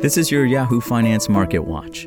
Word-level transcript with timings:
This 0.00 0.18
is 0.18 0.30
your 0.30 0.44
Yahoo 0.44 0.82
Finance 0.82 1.26
Market 1.26 1.60
Watch. 1.60 2.06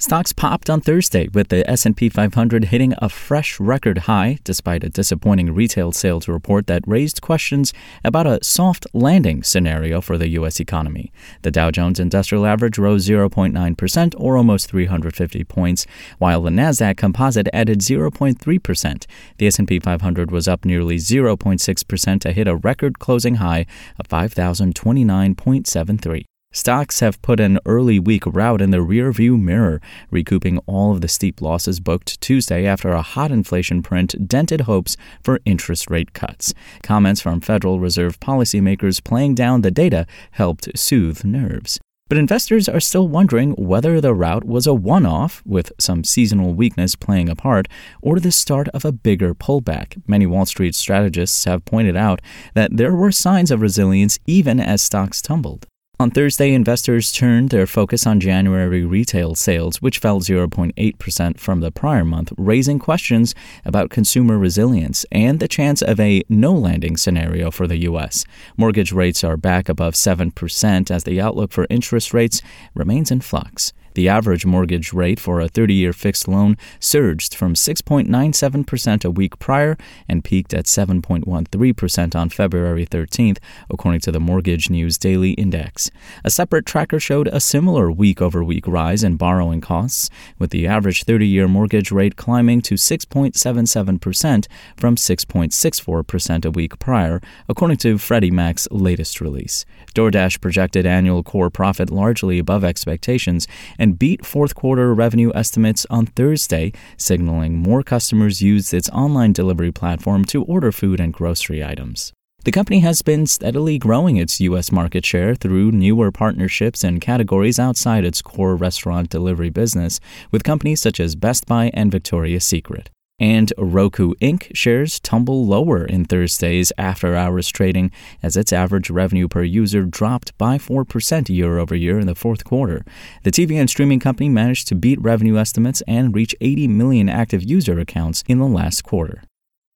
Stocks 0.00 0.32
popped 0.32 0.68
on 0.70 0.80
Thursday 0.80 1.28
with 1.34 1.48
the 1.48 1.68
S&P 1.70 2.08
500 2.08 2.64
hitting 2.64 2.94
a 3.02 3.10
fresh 3.10 3.60
record 3.60 3.98
high 3.98 4.38
despite 4.44 4.82
a 4.82 4.88
disappointing 4.88 5.54
retail 5.54 5.92
sales 5.92 6.26
report 6.26 6.66
that 6.68 6.82
raised 6.86 7.20
questions 7.20 7.74
about 8.02 8.26
a 8.26 8.42
soft 8.42 8.86
landing 8.94 9.42
scenario 9.42 10.00
for 10.00 10.16
the 10.16 10.28
US 10.28 10.58
economy. 10.58 11.12
The 11.42 11.50
Dow 11.50 11.70
Jones 11.70 12.00
Industrial 12.00 12.46
Average 12.46 12.78
rose 12.78 13.06
0.9% 13.06 14.14
or 14.16 14.38
almost 14.38 14.70
350 14.70 15.44
points, 15.44 15.86
while 16.16 16.40
the 16.40 16.48
Nasdaq 16.48 16.96
Composite 16.96 17.48
added 17.52 17.80
0.3%. 17.80 19.06
The 19.36 19.46
S&P 19.48 19.80
500 19.80 20.30
was 20.30 20.48
up 20.48 20.64
nearly 20.64 20.96
0.6% 20.96 22.20
to 22.22 22.32
hit 22.32 22.48
a 22.48 22.56
record 22.56 23.00
closing 23.00 23.34
high 23.34 23.66
of 23.98 24.08
5029.73. 24.08 26.24
Stocks 26.52 26.98
have 26.98 27.22
put 27.22 27.38
an 27.38 27.60
early 27.64 28.00
week 28.00 28.26
rout 28.26 28.60
in 28.60 28.72
the 28.72 28.78
rearview 28.78 29.40
mirror, 29.40 29.80
recouping 30.10 30.58
all 30.66 30.90
of 30.90 31.00
the 31.00 31.06
steep 31.06 31.40
losses 31.40 31.78
booked 31.78 32.20
Tuesday 32.20 32.66
after 32.66 32.90
a 32.90 33.02
hot 33.02 33.30
inflation 33.30 33.82
print 33.82 34.26
dented 34.26 34.62
hopes 34.62 34.96
for 35.22 35.38
interest 35.44 35.88
rate 35.88 36.12
cuts. 36.12 36.52
Comments 36.82 37.20
from 37.20 37.40
Federal 37.40 37.78
Reserve 37.78 38.18
policymakers 38.18 39.02
playing 39.02 39.36
down 39.36 39.60
the 39.60 39.70
data 39.70 40.06
helped 40.32 40.76
soothe 40.76 41.22
nerves. 41.24 41.78
But 42.08 42.18
investors 42.18 42.68
are 42.68 42.80
still 42.80 43.06
wondering 43.06 43.52
whether 43.52 44.00
the 44.00 44.12
rout 44.12 44.42
was 44.42 44.66
a 44.66 44.74
one 44.74 45.06
off, 45.06 45.42
with 45.46 45.70
some 45.78 46.02
seasonal 46.02 46.54
weakness 46.54 46.96
playing 46.96 47.28
a 47.28 47.36
part, 47.36 47.68
or 48.02 48.18
the 48.18 48.32
start 48.32 48.66
of 48.70 48.84
a 48.84 48.90
bigger 48.90 49.36
pullback. 49.36 50.02
Many 50.08 50.26
Wall 50.26 50.46
Street 50.46 50.74
strategists 50.74 51.44
have 51.44 51.64
pointed 51.64 51.96
out 51.96 52.20
that 52.54 52.76
there 52.76 52.96
were 52.96 53.12
signs 53.12 53.52
of 53.52 53.60
resilience 53.60 54.18
even 54.26 54.58
as 54.58 54.82
stocks 54.82 55.22
tumbled. 55.22 55.68
On 56.00 56.10
Thursday, 56.10 56.54
investors 56.54 57.12
turned 57.12 57.50
their 57.50 57.66
focus 57.66 58.06
on 58.06 58.20
January 58.20 58.86
retail 58.86 59.34
sales, 59.34 59.82
which 59.82 59.98
fell 59.98 60.20
0.8% 60.20 61.38
from 61.38 61.60
the 61.60 61.70
prior 61.70 62.06
month, 62.06 62.32
raising 62.38 62.78
questions 62.78 63.34
about 63.66 63.90
consumer 63.90 64.38
resilience 64.38 65.04
and 65.12 65.40
the 65.40 65.46
chance 65.46 65.82
of 65.82 66.00
a 66.00 66.22
no 66.26 66.54
landing 66.54 66.96
scenario 66.96 67.50
for 67.50 67.66
the 67.66 67.76
U.S. 67.80 68.24
Mortgage 68.56 68.92
rates 68.92 69.22
are 69.22 69.36
back 69.36 69.68
above 69.68 69.92
7% 69.92 70.90
as 70.90 71.04
the 71.04 71.20
outlook 71.20 71.52
for 71.52 71.66
interest 71.68 72.14
rates 72.14 72.40
remains 72.74 73.10
in 73.10 73.20
flux. 73.20 73.74
The 73.94 74.08
average 74.08 74.46
mortgage 74.46 74.92
rate 74.92 75.18
for 75.18 75.40
a 75.40 75.48
30 75.48 75.74
year 75.74 75.92
fixed 75.92 76.28
loan 76.28 76.56
surged 76.78 77.34
from 77.34 77.54
6.97% 77.54 79.04
a 79.04 79.10
week 79.10 79.38
prior 79.38 79.76
and 80.08 80.22
peaked 80.24 80.54
at 80.54 80.66
7.13% 80.66 82.14
on 82.14 82.28
February 82.30 82.86
13th, 82.86 83.38
according 83.68 84.00
to 84.02 84.12
the 84.12 84.20
Mortgage 84.20 84.70
News 84.70 84.96
Daily 84.96 85.32
Index. 85.32 85.89
A 86.24 86.30
separate 86.30 86.66
tracker 86.66 87.00
showed 87.00 87.28
a 87.28 87.40
similar 87.40 87.90
week 87.90 88.20
over 88.20 88.44
week 88.44 88.66
rise 88.66 89.02
in 89.02 89.16
borrowing 89.16 89.60
costs, 89.60 90.10
with 90.38 90.50
the 90.50 90.66
average 90.66 91.04
30 91.04 91.26
year 91.26 91.48
mortgage 91.48 91.90
rate 91.90 92.16
climbing 92.16 92.62
to 92.62 92.74
6.77% 92.74 94.46
from 94.76 94.96
6.64% 94.96 96.44
a 96.44 96.50
week 96.50 96.78
prior, 96.78 97.20
according 97.48 97.76
to 97.78 97.98
Freddie 97.98 98.30
Mac's 98.30 98.68
latest 98.70 99.20
release. 99.20 99.64
DoorDash 99.94 100.40
projected 100.40 100.86
annual 100.86 101.22
core 101.22 101.50
profit 101.50 101.90
largely 101.90 102.38
above 102.38 102.64
expectations 102.64 103.46
and 103.78 103.98
beat 103.98 104.24
fourth 104.24 104.54
quarter 104.54 104.94
revenue 104.94 105.32
estimates 105.34 105.86
on 105.90 106.06
Thursday, 106.06 106.72
signaling 106.96 107.56
more 107.58 107.82
customers 107.82 108.42
used 108.42 108.72
its 108.74 108.90
online 108.90 109.32
delivery 109.32 109.72
platform 109.72 110.24
to 110.26 110.44
order 110.44 110.72
food 110.72 111.00
and 111.00 111.12
grocery 111.12 111.64
items. 111.64 112.12
The 112.42 112.52
company 112.52 112.80
has 112.80 113.02
been 113.02 113.26
steadily 113.26 113.76
growing 113.76 114.16
its 114.16 114.40
U.S. 114.40 114.72
market 114.72 115.04
share 115.04 115.34
through 115.34 115.72
newer 115.72 116.10
partnerships 116.10 116.82
and 116.82 116.98
categories 116.98 117.58
outside 117.58 118.02
its 118.02 118.22
core 118.22 118.56
restaurant 118.56 119.10
delivery 119.10 119.50
business 119.50 120.00
with 120.30 120.42
companies 120.42 120.80
such 120.80 121.00
as 121.00 121.16
Best 121.16 121.44
Buy 121.44 121.70
and 121.74 121.92
Victoria's 121.92 122.44
Secret. 122.44 122.88
And 123.18 123.52
Roku 123.58 124.14
Inc. 124.22 124.50
shares 124.56 124.98
tumble 124.98 125.44
lower 125.44 125.84
in 125.84 126.06
Thursday's 126.06 126.72
after 126.78 127.14
hours 127.14 127.50
trading 127.50 127.92
as 128.22 128.38
its 128.38 128.54
average 128.54 128.88
revenue 128.88 129.28
per 129.28 129.42
user 129.42 129.82
dropped 129.82 130.36
by 130.38 130.56
4% 130.56 131.28
year 131.28 131.58
over 131.58 131.74
year 131.74 132.00
in 132.00 132.06
the 132.06 132.14
fourth 132.14 132.44
quarter. 132.44 132.82
The 133.22 133.30
TV 133.30 133.60
and 133.60 133.68
streaming 133.68 134.00
company 134.00 134.30
managed 134.30 134.66
to 134.68 134.74
beat 134.74 134.98
revenue 135.02 135.36
estimates 135.36 135.82
and 135.86 136.14
reach 136.14 136.34
80 136.40 136.68
million 136.68 137.10
active 137.10 137.42
user 137.42 137.78
accounts 137.78 138.24
in 138.26 138.38
the 138.38 138.46
last 138.46 138.80
quarter. 138.82 139.24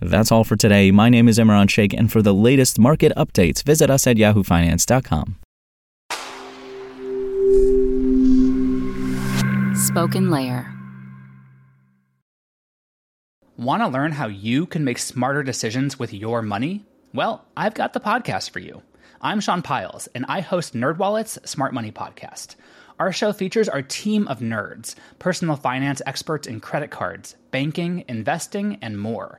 That's 0.00 0.32
all 0.32 0.44
for 0.44 0.56
today. 0.56 0.90
My 0.90 1.08
name 1.08 1.28
is 1.28 1.38
Imran 1.38 1.68
Sheikh, 1.68 1.92
and 1.92 2.10
for 2.10 2.22
the 2.22 2.34
latest 2.34 2.78
market 2.78 3.12
updates, 3.16 3.62
visit 3.62 3.90
us 3.90 4.06
at 4.06 4.16
yahoofinance.com. 4.16 5.36
Spoken 9.76 10.30
Layer. 10.30 10.72
Want 13.56 13.82
to 13.82 13.88
learn 13.88 14.12
how 14.12 14.26
you 14.26 14.64
can 14.64 14.84
make 14.84 14.98
smarter 14.98 15.42
decisions 15.42 15.98
with 15.98 16.14
your 16.14 16.40
money? 16.40 16.84
Well, 17.12 17.44
I've 17.56 17.74
got 17.74 17.92
the 17.92 18.00
podcast 18.00 18.50
for 18.50 18.58
you. 18.58 18.82
I'm 19.20 19.40
Sean 19.40 19.60
Pyles, 19.60 20.06
and 20.14 20.24
I 20.28 20.40
host 20.40 20.74
NerdWallet's 20.74 21.38
Smart 21.50 21.74
Money 21.74 21.92
Podcast. 21.92 22.54
Our 22.98 23.12
show 23.12 23.34
features 23.34 23.68
our 23.68 23.82
team 23.82 24.26
of 24.28 24.38
nerds, 24.40 24.94
personal 25.18 25.56
finance 25.56 26.00
experts 26.06 26.46
in 26.46 26.60
credit 26.60 26.90
cards, 26.90 27.36
banking, 27.50 28.04
investing, 28.08 28.78
and 28.80 28.98
more. 28.98 29.38